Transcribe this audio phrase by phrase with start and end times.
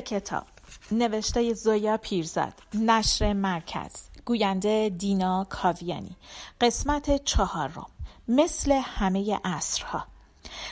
[0.00, 0.44] کتاب.
[0.90, 3.92] نوشته زویا پیرزاد نشر مرکز.
[4.24, 6.16] گوینده دینا کاویانی.
[6.60, 7.86] قسمت چهارم.
[8.28, 10.04] مثل همه عصرها.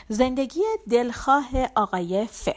[0.09, 2.49] زندگی دلخواه آقای ف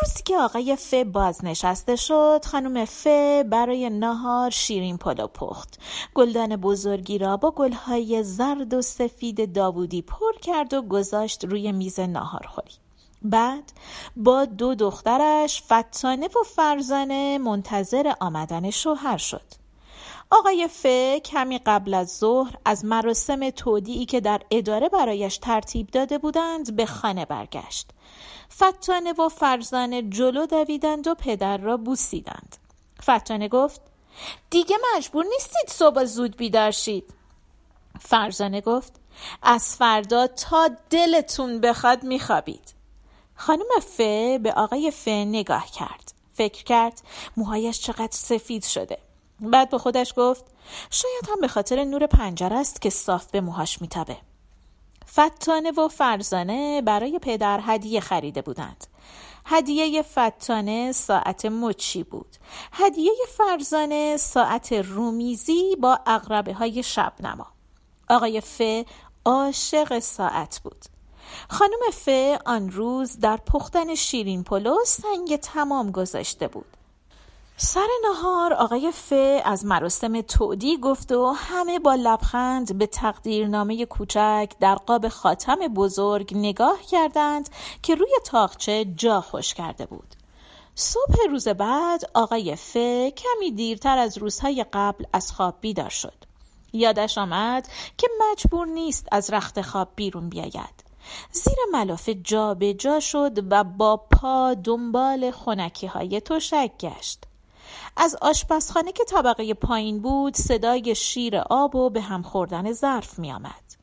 [0.00, 3.06] روزی که آقای ف بازنشسته شد خانم ف
[3.50, 5.78] برای نهار شیرین پلو پخت.
[6.14, 12.00] گلدان بزرگی را با گلهای زرد و سفید داوودی پر کرد و گذاشت روی میز
[12.00, 12.85] ناهار خوری
[13.22, 13.72] بعد
[14.16, 19.66] با دو دخترش فتانه و فرزانه منتظر آمدن شوهر شد.
[20.30, 20.86] آقای ف
[21.24, 26.86] کمی قبل از ظهر از مراسم تودیعی که در اداره برایش ترتیب داده بودند به
[26.86, 27.90] خانه برگشت.
[28.54, 32.56] فتانه و فرزانه جلو دویدند و پدر را بوسیدند.
[33.02, 33.80] فتانه گفت
[34.50, 37.14] دیگه مجبور نیستید صبح زود بیدار شید.
[38.00, 38.92] فرزانه گفت
[39.42, 42.75] از فردا تا دلتون بخواد میخوابید.
[43.36, 44.00] خانم ف
[44.42, 46.12] به آقای ف نگاه کرد.
[46.34, 47.02] فکر کرد
[47.36, 48.98] موهایش چقدر سفید شده.
[49.40, 50.44] بعد به خودش گفت
[50.90, 54.16] شاید هم به خاطر نور پنجره است که صاف به موهاش میتابه.
[55.12, 58.86] فتانه و فرزانه برای پدر هدیه خریده بودند.
[59.44, 62.36] هدیه فتانه ساعت مچی بود.
[62.72, 67.46] هدیه فرزانه ساعت رومیزی با اقربه های شبنما.
[68.08, 68.62] آقای ف
[69.24, 70.84] عاشق ساعت بود.
[71.48, 72.08] خانم ف
[72.46, 76.76] آن روز در پختن شیرین پلو سنگ تمام گذاشته بود.
[77.58, 79.12] سر نهار آقای ف
[79.44, 86.36] از مراسم تودی گفت و همه با لبخند به تقدیرنامه کوچک در قاب خاتم بزرگ
[86.36, 87.48] نگاه کردند
[87.82, 90.14] که روی تاقچه جا خوش کرده بود.
[90.74, 92.76] صبح روز بعد آقای ف
[93.16, 96.14] کمی دیرتر از روزهای قبل از خواب بیدار شد.
[96.72, 100.85] یادش آمد که مجبور نیست از رخت خواب بیرون بیاید.
[101.32, 107.24] زیر ملافه جا به جا شد و با پا دنبال خونکی های تشک گشت
[107.96, 113.32] از آشپزخانه که طبقه پایین بود صدای شیر آب و به هم خوردن ظرف می
[113.32, 113.76] آمد.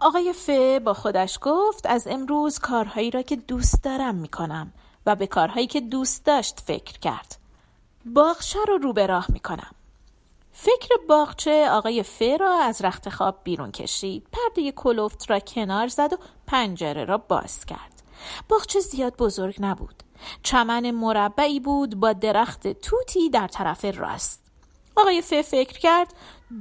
[0.00, 0.50] آقای ف
[0.84, 4.72] با خودش گفت از امروز کارهایی را که دوست دارم می کنم
[5.06, 7.38] و به کارهایی که دوست داشت فکر کرد.
[8.04, 9.74] باغچه رو رو به راه می کنم.
[10.52, 14.26] فکر باغچه آقای ف را از رخت خواب بیرون کشید.
[14.32, 18.02] پرده کلوفت را کنار زد و پنجره را باز کرد.
[18.48, 20.02] باغچه زیاد بزرگ نبود.
[20.42, 24.42] چمن مربعی بود با درخت توتی در طرف راست.
[24.96, 26.14] آقای ف فکر کرد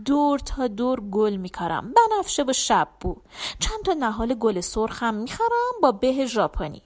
[0.06, 1.94] دور تا دور گل میکارم.
[1.94, 3.22] بنفشه و شب بود
[3.59, 6.81] چند تا نهال گل سرخم می‌خرم با به ژاپنی.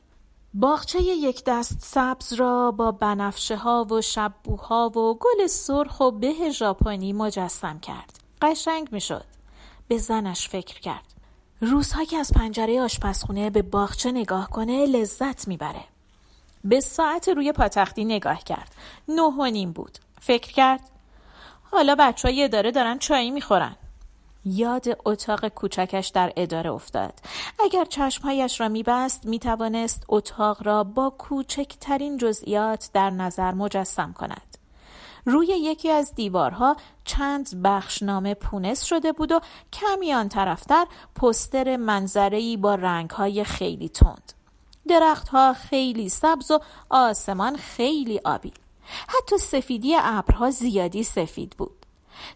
[0.58, 6.50] باغچه یک دست سبز را با بنفشه ها و شبوها و گل سرخ و به
[6.50, 8.20] ژاپنی مجسم کرد.
[8.42, 9.26] قشنگ می‌شد.
[9.88, 11.14] به زنش فکر کرد.
[11.62, 15.84] روزها که از پنجره آشپزخونه به باغچه نگاه کنه لذت می‌بره.
[16.64, 18.76] به ساعت روی پاتختی نگاه کرد.
[19.08, 19.98] نه و نیم بود.
[20.22, 20.82] فکر کرد
[21.72, 23.76] حالا بچه های اداره دارن چایی می‌خورن.
[24.46, 27.14] یاد اتاق کوچکش در اداره افتاد.
[27.60, 34.58] اگر چشمهایش را میبست می‌توانست اتاق را با کوچکترین جزئیات در نظر مجسم کند.
[35.26, 39.40] روی یکی از دیوارها چند بخشنامه پونس شده بود و
[39.74, 40.86] کمی آن طرفتر
[41.16, 44.34] پستر منظری با رنگهای خیلی تند.
[44.88, 48.54] درختها خیلی سبز و آسمان خیلی آبی.
[49.08, 51.85] حتی سفیدی ابرها زیادی سفید بود.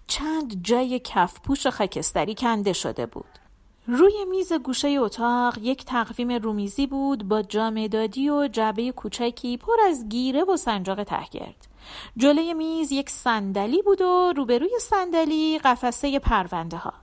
[0.08, 3.40] چند جای کفپوش خاکستری کنده شده بود.
[3.88, 10.10] روی میز گوشه اتاق یک تقویم رومیزی بود با جامدادی و جعبه کوچکی پر از
[10.10, 11.68] گیره و سنجاق تهگرد
[12.18, 16.94] جلوی میز یک صندلی بود و روبروی صندلی قفسه پرونده ها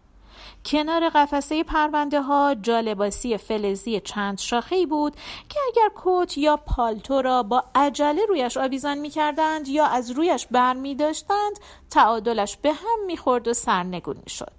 [0.67, 5.17] کنار قفسه پرونده ها جالباسی فلزی چند شاخه‌ای بود
[5.49, 10.47] که اگر کت یا پالتو را با عجله رویش آویزان می کردند یا از رویش
[10.47, 11.59] بر می داشتند
[11.91, 14.53] تعادلش به هم می خورد و سرنگون می شد.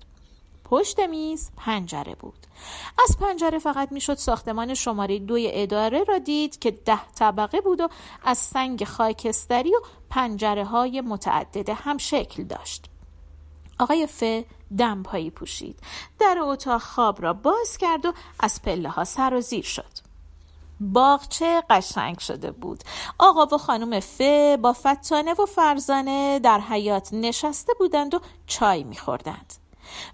[0.66, 2.48] پشت میز پنجره بود
[3.04, 7.88] از پنجره فقط می‌شد ساختمان شماره دوی اداره را دید که ده طبقه بود و
[8.24, 9.80] از سنگ خاکستری و
[10.10, 12.86] پنجره های متعدد هم شکل داشت
[13.80, 14.24] آقای ف
[14.78, 15.80] دمپایی پوشید.
[16.20, 20.08] در اتاق خواب را باز کرد و از پله ها سر و زیر شد.
[20.80, 22.84] باغچه قشنگ شده بود.
[23.20, 24.22] آقا و خانم ف
[24.62, 29.54] با فتانه و فرزانه در حیات نشسته بودند و چای میخوردند.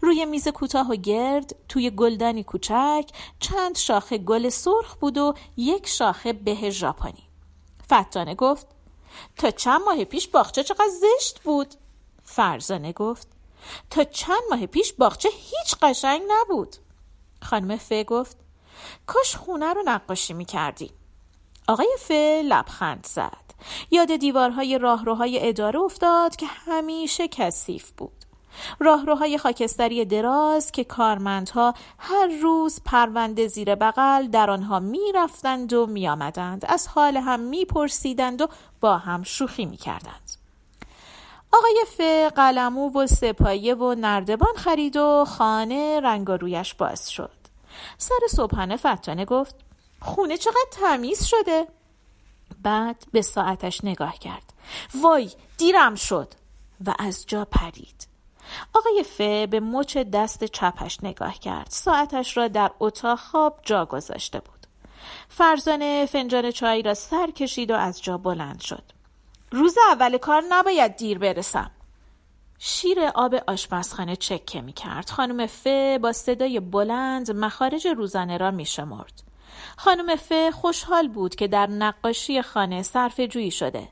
[0.01, 5.87] روی میز کوتاه و گرد توی گلدانی کوچک چند شاخه گل سرخ بود و یک
[5.87, 7.23] شاخه به ژاپنی.
[7.93, 8.67] فتانه گفت
[9.37, 11.73] تا چند ماه پیش باغچه چقدر زشت بود؟
[12.23, 13.32] فرزانه گفت
[13.89, 16.75] تا چند ماه پیش باغچه هیچ قشنگ نبود.
[17.41, 18.37] خانم ف گفت
[19.05, 20.91] کاش خونه رو نقاشی می‌کردی.
[21.67, 22.11] آقای ف
[22.43, 23.43] لبخند زد.
[23.91, 28.11] یاد دیوارهای راهروهای اداره افتاد که همیشه کثیف بود.
[28.79, 36.65] راهروهای خاکستری دراز که کارمندها هر روز پرونده زیر بغل در آنها می‌رفتند و میآمدند.
[36.67, 38.47] از حال هم میپرسیدند و
[38.81, 40.22] با هم شوخی می‌کردند.
[41.53, 42.01] آقای ف
[42.35, 47.31] قلمو و سپایه و نردبان خرید و خانه رنگارویش باز شد.
[47.97, 49.55] سر صبحانه فتانه گفت
[50.01, 51.67] خونه چقدر تمیز شده.
[52.63, 54.53] بعد به ساعتش نگاه کرد.
[55.01, 56.33] وای دیرم شد.
[56.85, 58.07] و از جا پرید.
[58.73, 61.67] آقای ف به مچ دست چپش نگاه کرد.
[61.69, 64.67] ساعتش را در اتاق خواب جا گذاشته بود.
[65.29, 68.83] فرزانه فنجان چای را سر کشید و از جا بلند شد.
[69.53, 71.71] روز اول کار نباید دیر برسم
[72.59, 75.09] شیر آب آشپزخانه چکه می کرد.
[75.09, 75.67] خانم ف
[76.01, 79.23] با صدای بلند مخارج روزانه را می شمرد.
[79.77, 83.87] خانم ف خوشحال بود که در نقاشی خانه صرف جویی شده.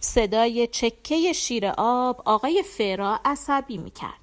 [0.00, 4.22] صدای چکه شیر آب آقای ف را عصبی می کرد.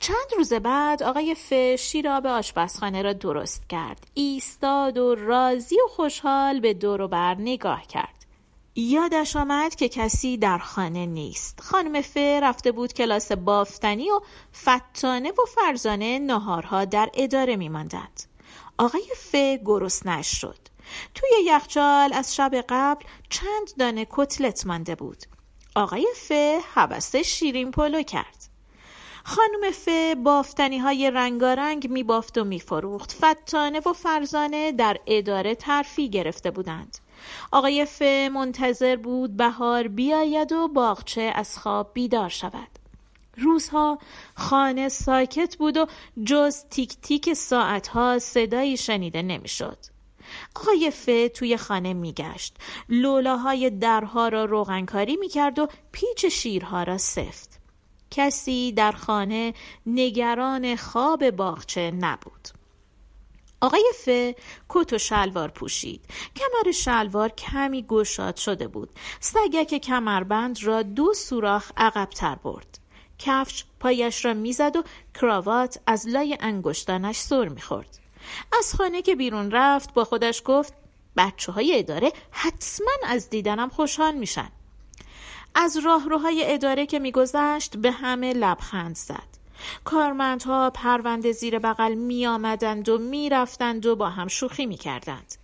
[0.00, 4.06] چند روز بعد آقای ف شیر آب آشپزخانه را درست کرد.
[4.14, 8.21] ایستاد و راضی و خوشحال به دور و بر نگاه کرد.
[8.74, 11.60] یادش آمد که کسی در خانه نیست.
[11.60, 14.20] خانم ف رفته بود کلاس بافتنی و
[14.54, 18.22] فتانه و فرزانه نهارها در اداره میماندند.
[18.78, 19.34] آقای ف
[19.64, 20.58] گرسنش شد.
[21.14, 25.22] توی یخچال از شب قبل چند دانه کتلت مانده بود.
[25.76, 26.32] آقای ف
[26.74, 28.48] حوسه شیرین پلو کرد.
[29.24, 29.88] خانم ف
[30.24, 36.50] بافتنی های رنگارنگ می بافت و می فروخت فتانه و فرزانه در اداره ترفی گرفته
[36.50, 36.98] بودند.
[37.52, 38.02] آقای ف
[38.32, 42.68] منتظر بود بهار بیاید و باغچه از خواب بیدار شود.
[43.36, 43.98] روزها
[44.34, 45.86] خانه ساکت بود و
[46.24, 49.78] جز تیک تیک ساعتها صدایی شنیده نمی‌شد.
[50.56, 52.56] آقای ف توی خانه میگشت.
[52.88, 57.60] لولاهای درها را روغنکاری می‌کرد و پیچ شیرها را سفت.
[58.10, 59.54] کسی در خانه
[59.86, 62.48] نگران خواب باغچه نبود.
[63.62, 64.08] آقای ف
[64.68, 66.04] کت و شلوار پوشید.
[66.36, 68.90] کمر شلوار کمی گشاد شده بود.
[69.20, 72.78] سگک کمربند را دو سوراخ عقبتر برد.
[73.18, 74.82] کفش پایش را می‌زد و
[75.20, 77.98] کراوات از لای انگشتانش سر می‌خورد.
[78.58, 80.74] از خانه که بیرون رفت با خودش گفت
[81.16, 84.48] بچه های اداره حتما از دیدنم خوشحال میشن.
[85.54, 89.31] از راهروهای اداره که میگذشت به همه لبخند زد.
[89.84, 95.34] کارمندها پرونده زیر بغل می آمدند و می رفتند و با هم شوخی می کردند.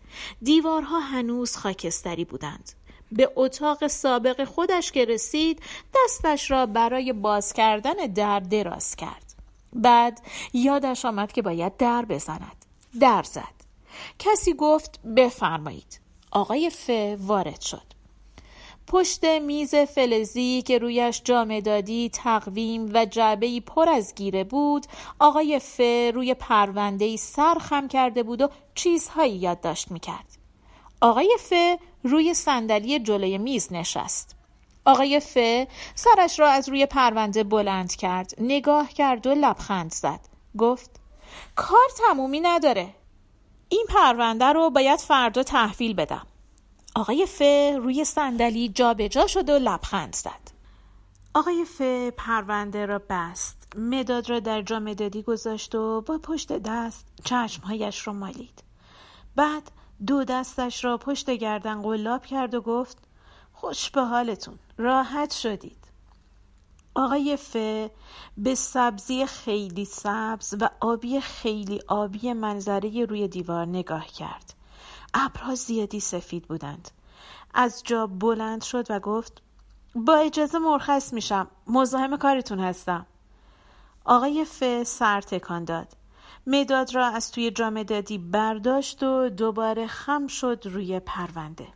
[0.42, 2.72] دیوارها هنوز خاکستری بودند.
[3.12, 5.62] به اتاق سابق خودش که رسید
[5.94, 9.34] دستش را برای باز کردن در دراز کرد.
[9.72, 10.20] بعد
[10.52, 12.64] یادش آمد که باید در بزند.
[13.00, 13.58] در زد.
[14.18, 16.00] کسی گفت بفرمایید.
[16.30, 17.97] آقای ف وارد شد.
[18.88, 24.86] پشت میز فلزی که رویش جامدادی تقویم و جعبه پر از گیره بود
[25.18, 25.80] آقای ف
[26.14, 30.38] روی پرونده سر خم کرده بود و چیزهایی یادداشت می‌کرد.
[31.00, 31.52] آقای ف
[32.02, 34.36] روی صندلی جلوی میز نشست.
[34.84, 35.38] آقای ف
[35.94, 40.20] سرش را از روی پرونده بلند کرد نگاه کرد و لبخند زد.
[40.58, 40.90] گفت
[41.56, 42.94] کار تمومی نداره.
[43.68, 46.26] این پرونده رو باید فردا تحویل بدم.
[46.98, 47.42] آقای ف
[47.76, 50.50] روی صندلی جابجا شد و لبخند زد.
[51.34, 51.82] آقای ف
[52.16, 53.72] پرونده را بست.
[53.76, 58.62] مداد را در جا مدادی گذاشت و با پشت دست چشمهایش را مالید.
[59.36, 59.70] بعد
[60.06, 62.98] دو دستش را پشت گردن قلاب کرد و گفت
[63.52, 64.58] خوش به حالتون.
[64.78, 65.84] راحت شدید.
[66.94, 67.56] آقای ف
[68.36, 74.57] به سبزی خیلی سبز و آبی خیلی آبی منظره روی دیوار نگاه کرد.
[75.14, 76.90] ابرها زیادی سفید بودند.
[77.54, 79.42] از جا بلند شد و گفت
[79.94, 81.48] با اجازه مرخص میشم.
[81.66, 83.06] مزاحم کارتون هستم.
[84.04, 85.88] آقای ف سر تکان داد.
[86.46, 91.68] مداد را از توی جامدادی برداشت و دوباره خم شد روی پرونده.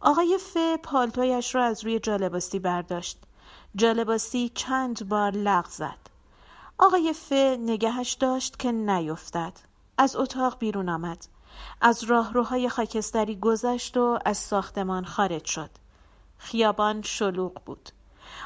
[0.00, 3.18] آقای ف پالتویش را از روی جالباستی برداشت.
[3.76, 5.98] جالباستی چند بار لغ زد.
[6.78, 9.52] آقای ف نگهش داشت که نیفتد.
[9.98, 11.26] از اتاق بیرون آمد.
[11.80, 15.70] از راهروهای خاکستری گذشت و از ساختمان خارج شد.
[16.38, 17.90] خیابان شلوغ بود.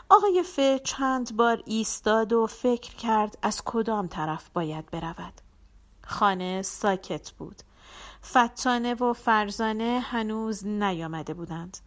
[0.09, 5.33] آقای ف چند بار ایستاد و فکر کرد از کدام طرف باید برود.
[6.07, 7.63] خانه ساکت بود.
[8.27, 11.79] فتانه و فرزانه هنوز نیامده بودند.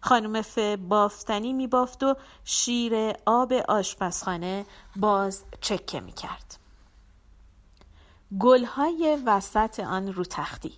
[0.00, 0.58] خانم ف
[0.88, 6.61] بافتنی می بافت و شیر آب آشپزخانه باز چکه می کرد
[8.40, 10.72] گلهای وسط آن رو تختی.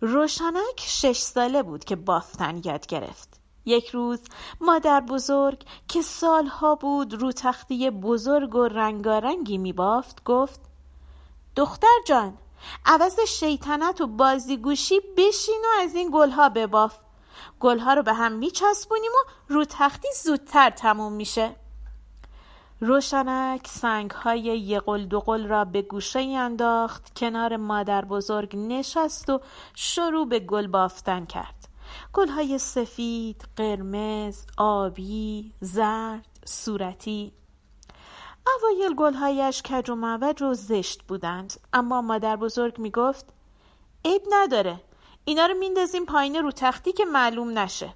[0.00, 3.40] روشنک شش ساله بود که بافتن یاد گرفت.
[3.64, 4.20] یک روز
[4.60, 10.60] مادر بزرگ که سالها بود رو تختی بزرگ و رنگارنگی می بافت گفت
[11.56, 12.38] دختر جان
[12.86, 16.96] عوض شیطنت و بازیگوشی بشین و از این گلها بباف.
[17.60, 21.56] گلها رو به هم میچسبونیم و رو تختی زودتر تموم میشه.
[22.80, 29.40] روشنک سنگ های یقل دوقل را به گوشه انداخت کنار مادر بزرگ نشست و
[29.74, 31.68] شروع به گل بافتن کرد.
[32.12, 37.32] گل های سفید، قرمز، آبی، زرد، صورتی.
[38.46, 43.26] اوایل گلهایش کج و معوج و زشت بودند اما مادر بزرگ می گفت
[44.04, 44.80] عیب نداره
[45.24, 47.94] اینا رو میندازیم پایین رو تختی که معلوم نشه.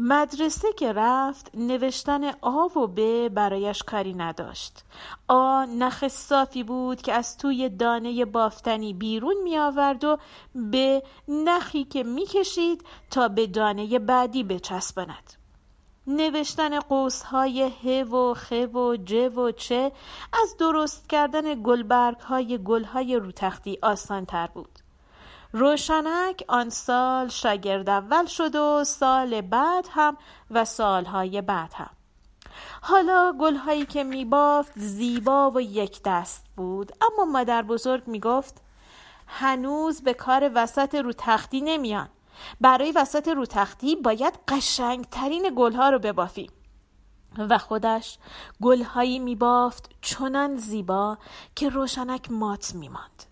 [0.00, 4.84] مدرسه که رفت نوشتن آ و ب برایش کاری نداشت.
[5.28, 10.18] آ نخ صافی بود که از توی دانه بافتنی بیرون می آورد و
[10.54, 15.32] به نخی که می کشید تا به دانه بعدی بچسباند.
[16.06, 19.92] نوشتن قوس های ه و خ و ج و چه
[20.42, 24.87] از درست کردن گلبرگ های گل های روتختی آسان تر بود.
[25.52, 30.16] روشنک آن سال شاگرد اول شد و سال بعد هم
[30.50, 31.90] و سالهای بعد هم.
[32.82, 36.92] حالا گلهایی که می بافت زیبا و یک دست بود.
[37.02, 38.62] اما مادر بزرگ می گفت
[39.26, 42.08] هنوز به کار وسط رو تختی نمیان.
[42.60, 46.50] برای وسط رو تختی باید قشنگترین گلها رو ببافیم.
[47.38, 48.18] و خودش
[48.62, 51.18] گلهایی می بافت چنان زیبا
[51.54, 53.27] که روشنک مات می ماند.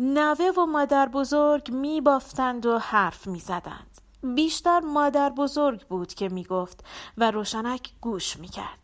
[0.00, 4.00] نوه و مادر بزرگ می بافتند و حرف می زدند.
[4.22, 6.84] بیشتر مادر بزرگ بود که می گفت
[7.16, 8.78] و روشنک گوش می کرد.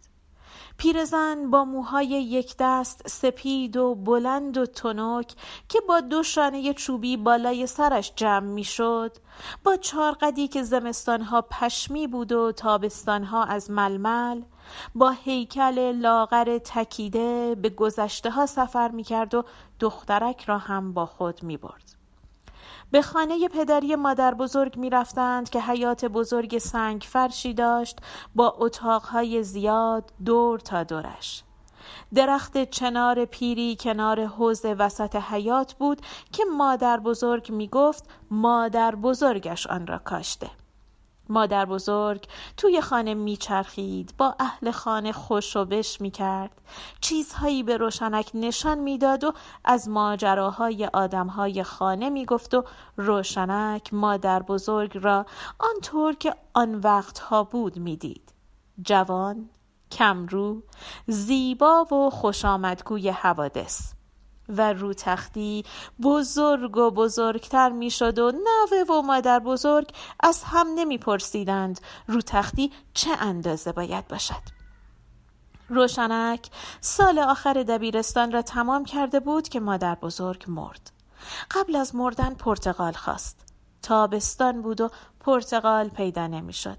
[0.76, 5.34] پیرزن با موهای یک دست سپید و بلند و تنک
[5.68, 9.16] که با دو شانه چوبی بالای سرش جمع می شد
[9.64, 14.42] با چارقدی که زمستانها پشمی بود و تابستانها از ململ
[14.94, 19.44] با هیکل لاغر تکیده به گذشته ها سفر می کرد و
[19.80, 21.94] دخترک را هم با خود می برد.
[22.90, 27.98] به خانه پدری مادر بزرگ می رفتند که حیات بزرگ سنگ فرشی داشت
[28.34, 31.44] با اتاقهای زیاد دور تا دورش.
[32.14, 36.00] درخت چنار پیری کنار حوز وسط حیات بود
[36.32, 40.50] که مادر بزرگ می گفت مادر بزرگش آن را کاشته.
[41.28, 42.26] مادر بزرگ
[42.56, 46.60] توی خانه میچرخید با اهل خانه خوش و بش می‌کرد.
[47.00, 49.32] چیزهایی به روشنک نشان می‌داد و
[49.64, 52.64] از ماجراهای آدمهای خانه می‌گفت و
[52.96, 55.26] روشنک مادر بزرگ را
[55.58, 58.32] آنطور که آن وقتها بود می‌دید.
[58.82, 59.50] جوان
[59.92, 60.62] کمرو
[61.06, 63.93] زیبا و خوش آمدگوی حوادث.
[64.48, 65.64] و رو تختی.
[66.02, 69.88] بزرگ و بزرگتر می شد و نوه و مادر بزرگ
[70.20, 74.42] از هم نمی پرسیدند رو تختی چه اندازه باید باشد.
[75.68, 80.90] روشنک سال آخر دبیرستان را تمام کرده بود که مادر بزرگ مرد.
[81.50, 83.40] قبل از مردن پرتغال خواست.
[83.82, 86.78] تابستان بود و پرتغال پیدا نمی‌شد.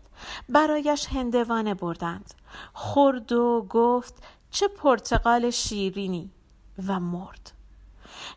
[0.50, 2.34] برایش هندوانه بردند.
[2.74, 6.32] خورد و گفت چه پرتغال شیرینی
[6.88, 7.52] و مرد.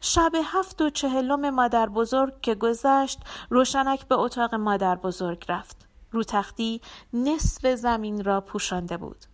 [0.00, 5.88] شب هفت و چهلم مادر بزرگ که گذشت روشنک به اتاق مادر بزرگ رفت.
[6.10, 6.80] رو تختی
[7.12, 9.24] نصف زمین را پوشانده بود.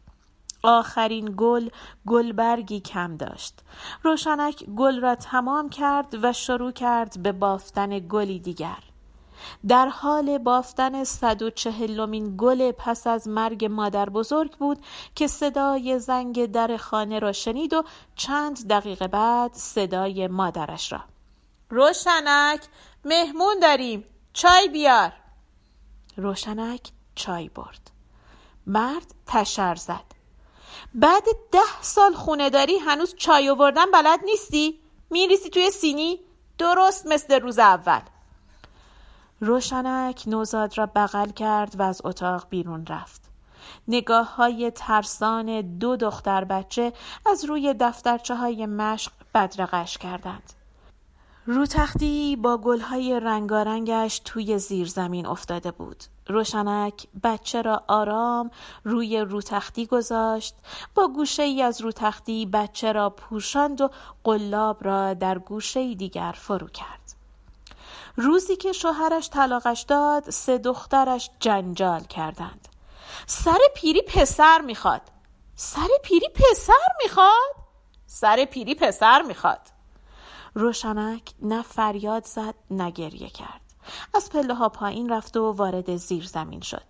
[0.62, 1.68] آخرین گل
[2.06, 3.60] گلبرگی کم داشت.
[4.02, 8.93] روشنک گل را تمام کرد و شروع کرد به بافتن گلی دیگر.
[9.68, 14.78] در حال بافتن صد و چهلمین گل پس از مرگ مادر بزرگ بود
[15.14, 17.84] که صدای زنگ در خانه را شنید و
[18.16, 21.00] چند دقیقه بعد صدای مادرش را.
[21.70, 22.60] روشنک
[23.04, 24.04] مهمون داریم.
[24.32, 25.12] چای بیار.
[26.16, 26.80] روشنک
[27.14, 27.90] چای برد.
[28.66, 30.14] مرد تشر زد.
[30.94, 36.20] بعد ده سال خونه داری هنوز چای آوردن بلد نیستی؟ میریسی توی سینی؟
[36.58, 38.00] درست مثل روز اول.
[39.44, 43.22] روشنک نوزاد را بغل کرد و از اتاق بیرون رفت.
[43.88, 46.92] نگاه های ترسان دو دختر بچه
[47.26, 50.52] از روی دفترچه های مشق بدرقش کردند.
[51.46, 56.04] رو تختی با گلهای رنگارنگش توی زیر زمین افتاده بود.
[56.28, 58.50] روشنک بچه را آرام
[58.84, 60.54] روی روتختی گذاشت
[60.94, 63.90] با گوشه ای از روتختی بچه را پوشاند و
[64.24, 67.23] قلاب را در گوشه دیگر فرو کرد.
[68.16, 72.68] روزی که شوهرش طلاقش داد سه دخترش جنجال کردند.
[73.26, 75.02] سر پیری پسر می‌خواد.
[75.54, 77.54] سر پیری پسر می‌خواد؟
[78.06, 79.60] سر پیری پسر می‌خواد.
[80.54, 83.60] روشنک نه فریاد زد نه گریه کرد.
[84.14, 86.86] از پله ها پایین رفت و وارد زیر زمین شد.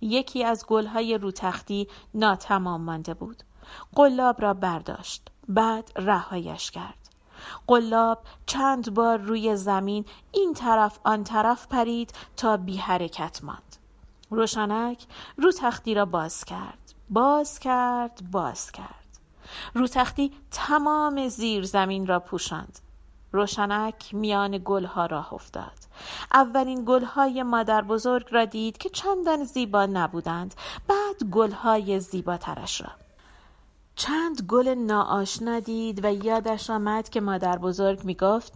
[0.00, 3.42] یکی از گلهای روتختی ناتمام مانده بود.
[3.94, 5.28] قلاب را برداشت.
[5.48, 6.99] بعد رهایش کرد.
[7.66, 13.76] قلاب چند بار روی زمین این طرف آن طرف پرید تا بی حرکت ماند.
[14.30, 15.06] روشنک
[15.36, 19.18] رو تختی را باز کرد باز کرد باز کرد.
[19.74, 22.78] رو تختی تمام زیر زمین را پوشاند.
[23.32, 25.78] روشنک میان گلها راه افتاد.
[26.32, 30.54] اولین گلهای مادر بزرگ را دید که چندان زیبا نبودند.
[30.88, 32.99] بعد گلهای زیباترش را.
[34.00, 38.52] چند گل ناآشنا دید و یادش آمد که مادر بزرگ می گفت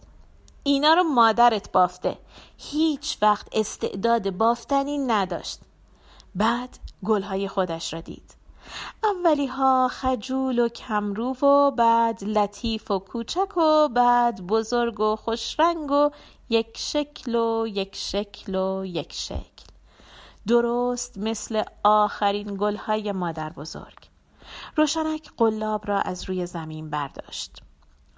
[0.63, 2.17] اینا رو مادرت بافته.
[2.57, 5.59] هیچ وقت استعداد بافتنی نداشت.
[6.35, 8.35] بعد گلهای خودش را دید.
[9.03, 15.91] اولی ها خجول و کمرو و بعد لطیف و کوچک و بعد بزرگ و خوشرنگ
[15.91, 16.09] و
[16.49, 19.65] یک شکل و یک شکل و یک شکل.
[20.47, 24.14] درست مثل آخرین گلهای مادر بزرگ.
[24.75, 27.61] روشنک قلاب را از روی زمین برداشت.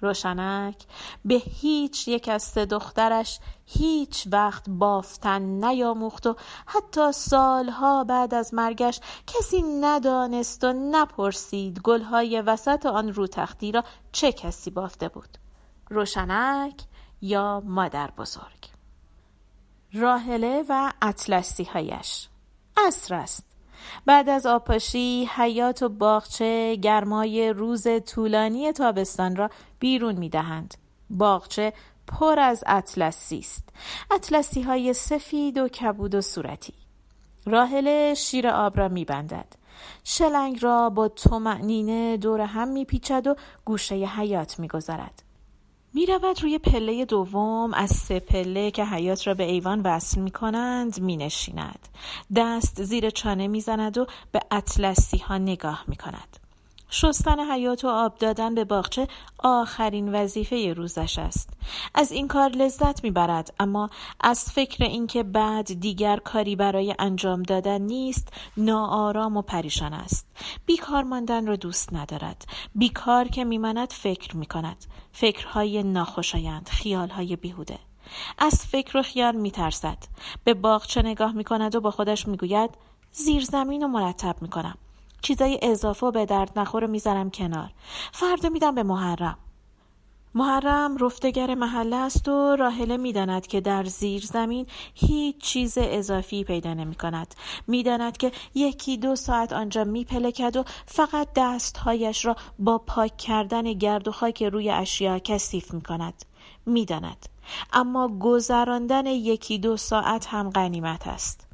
[0.00, 0.76] روشنک
[1.24, 8.54] به هیچ یک از سه دخترش هیچ وقت بافتن نیاموخت و حتی سالها بعد از
[8.54, 15.38] مرگش کسی ندانست و نپرسید گلهای وسط آن رو تختی را چه کسی بافته بود.
[15.90, 16.82] روشنک
[17.20, 18.68] یا مادر بزرگ.
[19.92, 22.28] راهله و اطلسی هایش
[23.12, 23.47] است.
[24.06, 30.74] بعد از آپاشی حیات و باغچه گرمای روز طولانی تابستان را بیرون می دهند.
[31.10, 31.72] باغچه
[32.06, 33.68] پر از اطلسی است.
[34.10, 36.74] اطلسی های سفید و کبود و صورتی.
[37.46, 39.46] راهله شیر آب را می بندد.
[40.04, 45.27] شلنگ را با تومعنینه دور هم می پیچد و گوشه حیات می گذارد.
[45.94, 50.30] می رود روی پله دوم از سه پله که حیات را به ایوان وصل می
[50.30, 51.88] کنند می نشیند.
[52.36, 56.47] دست زیر چانه می زند و به اطلسی ها نگاه می کند.
[56.90, 61.50] شستن حیات و آب دادن به باغچه آخرین وظیفه روزش است.
[61.94, 67.80] از این کار لذت می‌برد اما از فکر اینکه بعد دیگر کاری برای انجام دادن
[67.80, 70.26] نیست ناآرام و پریشان است.
[70.66, 72.46] بیکار ماندن را دوست ندارد.
[72.74, 74.84] بیکار که میماند فکر می‌کند.
[75.12, 77.78] فکرهای ناخوشایند خیالهای بیهوده.
[78.38, 79.98] از فکر و خیال میترسد.
[80.44, 82.70] به باغچه نگاه می‌کند و با خودش می‌گوید
[83.12, 84.78] زیر زمین و مرتب می‌کنم.
[85.22, 87.70] چیزای اضافه به درد نخور می‌ذارم کنار.
[88.12, 89.38] فردا میدم به محرم.
[90.34, 96.74] محرم رفتگر محله است و راهله می‌داند که در زیر زمین هیچ چیز اضافی پیدا
[96.74, 97.34] نمی کند
[97.66, 104.08] می‌داند که یکی دو ساعت آنجا میپلکد و فقط دستهایش را با پاک کردن گرد
[104.08, 106.14] و خاک روی اشیا کثیف می کند
[106.66, 107.26] می‌داند.
[107.72, 111.47] اما گذراندن یکی دو ساعت هم غنیمت است.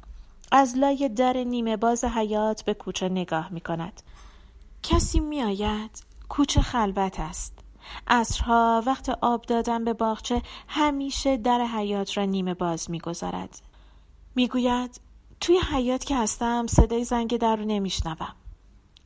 [0.51, 4.01] از لای در نیمه باز حیات به کوچه نگاه می کند.
[4.83, 7.59] کسی می آید؟ کوچه خلوت است.
[8.07, 12.91] اصرها وقت آب دادن به باغچه همیشه در حیات را نیمه باز
[14.35, 15.01] می گوید
[15.41, 18.35] توی حیات که هستم صدای زنگ در رو نمیشنوم.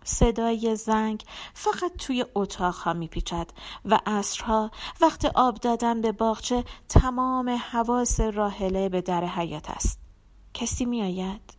[0.04, 1.24] صدای زنگ
[1.54, 3.48] فقط توی اتاق می پیچد
[3.86, 4.72] و اصرها
[5.02, 9.99] وقت آب دادن به باغچه تمام حواس راهله به در حیات است.
[10.54, 11.54] کسی میآید؟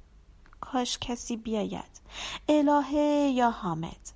[0.61, 2.01] کاش کسی بیاید.
[2.49, 4.11] الهه یا حامد؟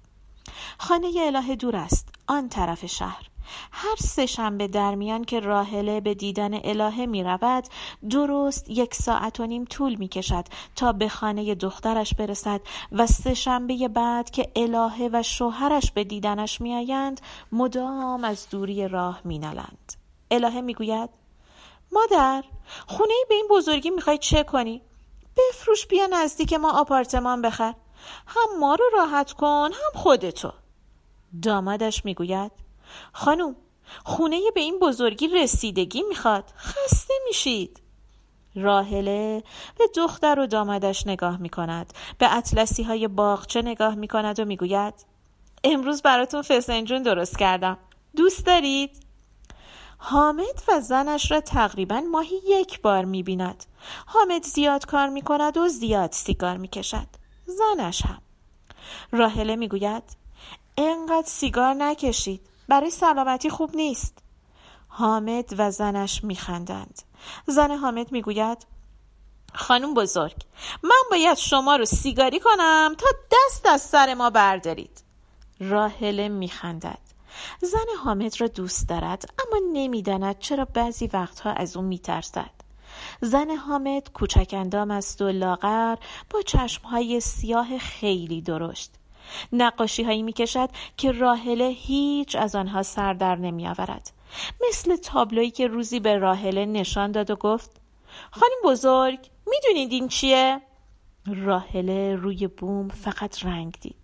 [0.79, 3.29] خانه الهه دور است آن طرف شهر.
[3.73, 7.65] هر سه شنبه در میان که راهله به دیدن الهه می رود
[8.11, 10.45] درست یک ساعت و نیم طول می کشد
[10.77, 12.61] تا به خانه دخترش برسد
[12.93, 17.21] و سه شنبه بعد که الهه و شوهرش به دیدنش می آیند
[17.53, 19.93] مدام از دوری راه می نلند.
[20.31, 21.11] الهه می گوید
[21.95, 22.45] مادر
[22.87, 24.83] خونه ای به این بزرگی می‌خوای چه کنی؟
[25.37, 27.75] بفروش بیا نزدیک ما آپارتمان بخر.
[28.27, 30.53] هم ما رو راحت کن هم خودتو
[31.43, 32.53] دامادش می‌گوید
[33.13, 33.57] خانوم
[34.05, 36.45] خونه به این بزرگی رسیدگی می‌خواد.
[36.57, 37.81] خسته میشید.
[38.57, 39.43] راهله
[39.79, 41.93] به دختر و دامادش نگاه می‌کند.
[42.19, 44.95] به اطلسی های باغچه نگاه می‌کند و می‌گوید
[45.65, 47.79] امروز براتون فسنجون درست کردم.
[48.17, 49.04] دوست دارید؟
[50.07, 53.65] حامد و زنش را تقریبا ماهی یک بار می بیند.
[54.07, 57.07] حامد زیاد کار می کند و زیاد سیگار می کشد.
[57.47, 58.23] زنش هم.
[59.13, 60.03] راهله می گوید
[60.77, 62.41] انقدر سیگار نکشید.
[62.69, 64.19] برای سلامتی خوب نیست.
[64.89, 67.03] حامد و زنش می خندند.
[67.47, 68.67] زن حامد می گوید
[69.55, 70.37] خانم بزرگ
[70.83, 75.03] من باید شما رو سیگاری کنم تا دست از سر ما بردارید.
[75.61, 77.04] راهله می خندد.
[77.63, 82.51] زن حامد را دوست دارد اما نمی‌داند چرا بعضی وقتها از او میترسد
[83.21, 85.97] زن حامد کوچک اندام است و لاغر
[86.31, 88.95] با چشمهای سیاه خیلی درشت
[89.53, 94.11] نقاشی هایی می کشد که راهله هیچ از آنها سر در نمی آورد.
[94.69, 97.71] مثل تابلویی که روزی به راهله نشان داد و گفت
[98.31, 100.61] خانم بزرگ می‌دونید این چیه؟
[101.27, 104.04] راهله روی بوم فقط رنگ دید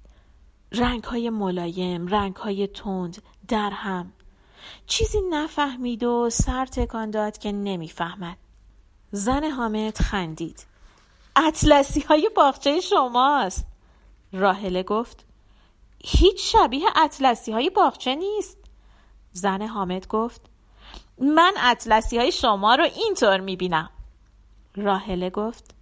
[0.73, 4.13] رنگ های ملایم، رنگ های تند، در هم.
[4.87, 8.37] چیزی نفهمید و سر تکان داد که نمی‌فهمد.
[9.13, 10.67] زن حامد خندید.
[11.37, 13.67] اطلسی های باغچه شماست.
[14.33, 15.25] راهله گفت
[16.05, 18.59] هیچ شبیه اطلسی های باغچه نیست.
[19.33, 20.41] زن حامد گفت
[21.19, 23.91] من اطلسی های شما رو اینطور می‌بینم.
[24.77, 25.75] راهله گفت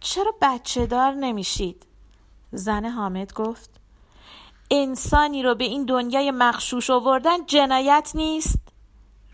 [0.00, 1.86] چرا بچه دار نمیشید؟
[2.52, 3.71] زن حامد گفت
[4.70, 8.58] انسانی رو به این دنیای مخشوش آوردن جنایت نیست؟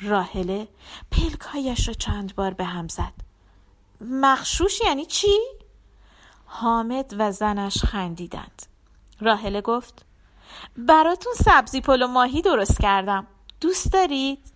[0.01, 0.69] راهله
[1.11, 3.12] پلکایش را چند بار به هم زد
[4.01, 5.38] مخشوش یعنی چی؟
[6.47, 8.67] حامد و زنش خندیدند
[9.21, 10.05] راهله گفت
[10.77, 13.27] براتون سبزی پلو ماهی درست کردم
[13.61, 14.53] دوست دارید؟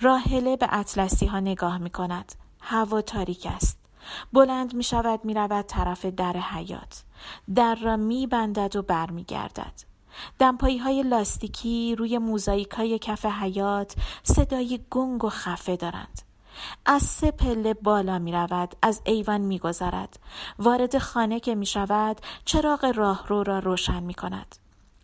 [0.00, 3.79] راهله به اطلسی ها نگاه می کند هوا تاریک است
[4.32, 7.02] بلند می شود می رود طرف در حیات
[7.54, 9.90] در را می بندد و بر می گردد
[10.38, 16.22] دمپایی های لاستیکی روی موزاییک های کف حیات صدای گنگ و خفه دارند.
[16.86, 20.18] از سه پله بالا می رود از ایوان می گذرد
[20.58, 24.56] وارد خانه که می شود چراغ راهرو را روشن می کند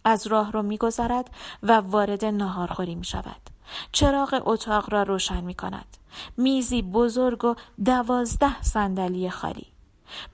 [0.04, 1.30] از راه رو می گذرد
[1.62, 3.50] و وارد ناهارخوری می شود
[3.92, 5.96] چراغ اتاق را روشن می کند
[6.36, 9.66] میزی بزرگ و دوازده صندلی خالی.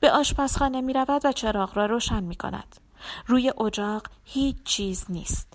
[0.00, 2.76] به آشپزخانه می رود و چراغ را روشن می کند
[3.26, 5.52] روی اجاق هیچ چیز نیست.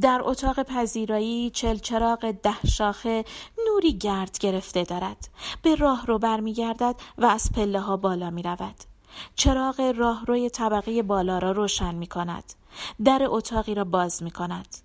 [0.00, 3.24] در اتاق پذیرایی چلچراغ ده شاخه
[3.66, 5.28] نوری گرد گرفته دارد.
[5.62, 8.74] به راه رو برمیگردد و از پله ها بالا می رود
[9.34, 12.52] چراغ راهروی طبقه بالا را روشن می کند
[13.04, 14.76] در اتاقی را باز می کند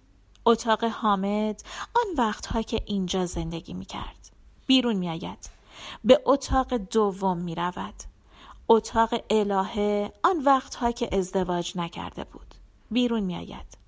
[0.46, 1.62] اتاق حامد
[1.96, 4.32] آن وقتها که اینجا زندگی می کرد
[4.68, 5.50] بیرون می آید
[6.04, 7.94] به اتاق دوم می رود
[8.68, 12.56] اتاق الهه آن وقتها که ازدواج نکرده بود.
[12.92, 13.86] بیرون می آید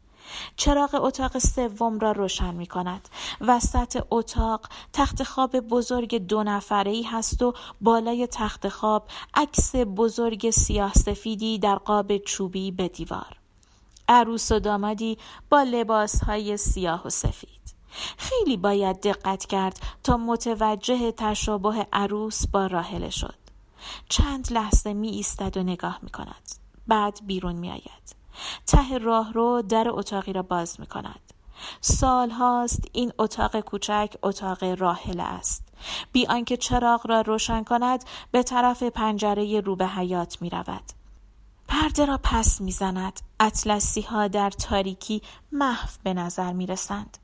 [0.56, 3.10] چراغ اتاق سوم را روشن می کند
[3.42, 10.50] وسط اتاق تخت خواب بزرگ دو نفره ای هست و بالای تخت خواب عکس بزرگ
[10.50, 13.38] سیاه سفیدی در قاب چوبی به دیوار.
[14.10, 15.18] عروس و دامادی
[15.50, 17.58] با لباس های سیاه و سفید.
[18.18, 23.36] خیلی باید دقت کرد تا متوجه تشابه عروس با راهله شد.
[24.10, 26.52] چند لحظه می ایستد و نگاه می کند
[26.88, 28.16] بعد بیرون می آید
[28.68, 31.20] ته راه رو در اتاقی را باز می کند
[31.82, 35.68] سال هاست این اتاق کوچک اتاق راهله است.
[36.12, 40.84] بی آنکه چراغ را روشن کند به طرف پنجره رو به حیات می رود
[41.68, 43.22] پرده را پس می‌زند.
[43.40, 47.18] اطلسی ها در تاریکی محو به نظر می رسند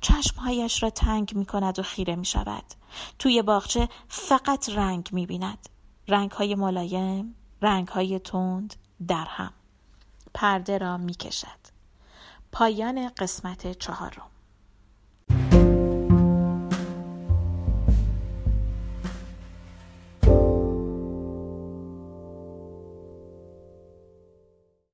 [0.00, 2.64] چشمهایش را تنگ می کند و خیره می شود
[3.18, 5.68] توی باغچه فقط رنگ می بیند
[6.08, 8.74] رنگ های ملایم رنگ های تند
[9.08, 9.52] در هم.
[10.34, 11.58] پرده را می کشد
[12.52, 14.30] پایان قسمت چهارم.